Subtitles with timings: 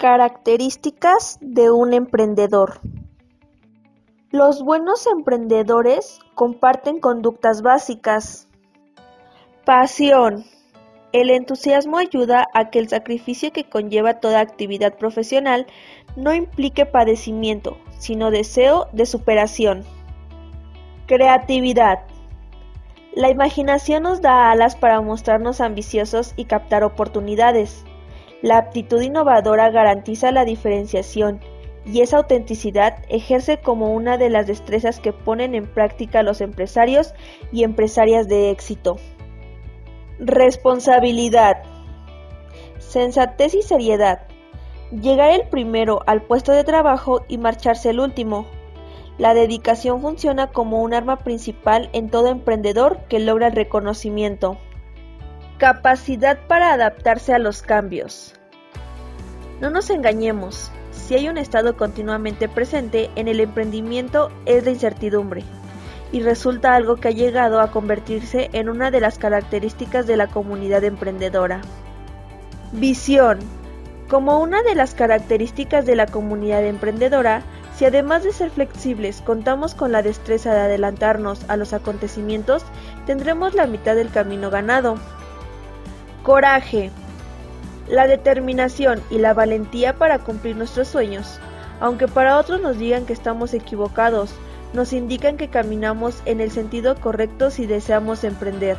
[0.00, 2.80] Características de un emprendedor.
[4.30, 8.48] Los buenos emprendedores comparten conductas básicas.
[9.66, 10.46] Pasión.
[11.12, 15.66] El entusiasmo ayuda a que el sacrificio que conlleva toda actividad profesional
[16.16, 19.84] no implique padecimiento, sino deseo de superación.
[21.08, 21.98] Creatividad.
[23.12, 27.84] La imaginación nos da alas para mostrarnos ambiciosos y captar oportunidades.
[28.42, 31.40] La aptitud innovadora garantiza la diferenciación
[31.84, 37.14] y esa autenticidad ejerce como una de las destrezas que ponen en práctica los empresarios
[37.52, 38.96] y empresarias de éxito.
[40.18, 41.62] Responsabilidad.
[42.78, 44.26] Sensatez y seriedad.
[44.90, 48.46] Llegar el primero al puesto de trabajo y marcharse el último.
[49.18, 54.56] La dedicación funciona como un arma principal en todo emprendedor que logra el reconocimiento.
[55.60, 58.32] Capacidad para adaptarse a los cambios.
[59.60, 65.44] No nos engañemos, si hay un estado continuamente presente en el emprendimiento es la incertidumbre,
[66.12, 70.28] y resulta algo que ha llegado a convertirse en una de las características de la
[70.28, 71.60] comunidad emprendedora.
[72.72, 73.40] Visión.
[74.08, 77.42] Como una de las características de la comunidad emprendedora,
[77.76, 82.64] si además de ser flexibles contamos con la destreza de adelantarnos a los acontecimientos,
[83.04, 84.96] tendremos la mitad del camino ganado.
[86.22, 86.90] Coraje.
[87.88, 91.40] La determinación y la valentía para cumplir nuestros sueños,
[91.80, 94.34] aunque para otros nos digan que estamos equivocados,
[94.74, 98.76] nos indican que caminamos en el sentido correcto si deseamos emprender.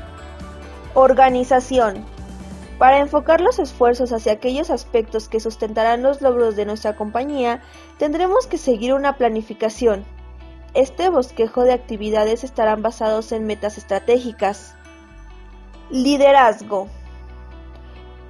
[0.94, 2.06] Organización.
[2.78, 7.62] Para enfocar los esfuerzos hacia aquellos aspectos que sustentarán los logros de nuestra compañía,
[7.97, 10.06] tendremos que seguir una planificación.
[10.75, 14.75] Este bosquejo de actividades estarán basados en metas estratégicas.
[15.89, 16.88] Liderazgo.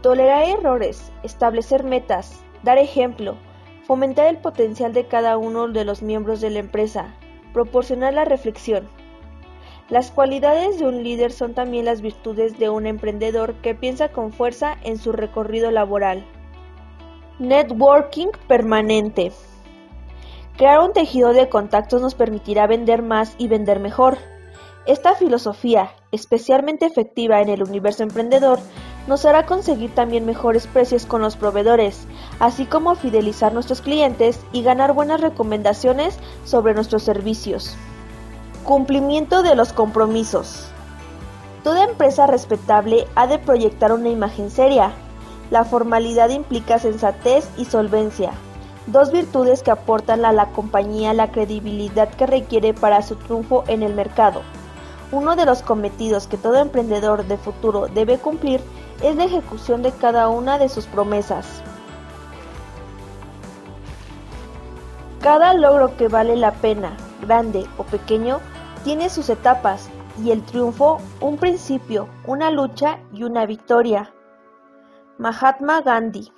[0.01, 3.37] Tolerar errores, establecer metas, dar ejemplo,
[3.85, 7.13] fomentar el potencial de cada uno de los miembros de la empresa,
[7.53, 8.89] proporcionar la reflexión.
[9.89, 14.31] Las cualidades de un líder son también las virtudes de un emprendedor que piensa con
[14.31, 16.25] fuerza en su recorrido laboral.
[17.37, 19.31] Networking permanente.
[20.57, 24.17] Crear un tejido de contactos nos permitirá vender más y vender mejor.
[24.85, 28.59] Esta filosofía, especialmente efectiva en el universo emprendedor,
[29.07, 32.07] nos hará conseguir también mejores precios con los proveedores,
[32.39, 37.75] así como fidelizar nuestros clientes y ganar buenas recomendaciones sobre nuestros servicios.
[38.63, 40.67] Cumplimiento de los compromisos.
[41.63, 44.91] Toda empresa respetable ha de proyectar una imagen seria.
[45.49, 48.31] La formalidad implica sensatez y solvencia,
[48.87, 53.83] dos virtudes que aportan a la compañía la credibilidad que requiere para su triunfo en
[53.83, 54.41] el mercado.
[55.11, 58.61] Uno de los cometidos que todo emprendedor de futuro debe cumplir
[59.03, 61.61] es la ejecución de cada una de sus promesas.
[65.21, 68.39] Cada logro que vale la pena, grande o pequeño,
[68.83, 69.89] tiene sus etapas
[70.23, 74.11] y el triunfo un principio, una lucha y una victoria.
[75.17, 76.31] Mahatma Gandhi